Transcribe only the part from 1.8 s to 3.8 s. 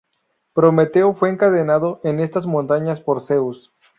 en estas montañas por Zeus.